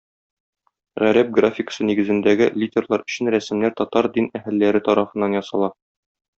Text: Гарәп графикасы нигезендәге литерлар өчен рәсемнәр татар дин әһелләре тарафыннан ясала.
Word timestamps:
Гарәп 1.01 1.29
графикасы 1.35 1.87
нигезендәге 1.91 2.49
литерлар 2.63 3.05
өчен 3.07 3.31
рәсемнәр 3.37 3.77
татар 3.83 4.11
дин 4.19 4.33
әһелләре 4.41 4.85
тарафыннан 4.91 5.41
ясала. 5.43 5.75